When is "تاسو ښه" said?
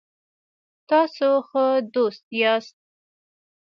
0.89-1.65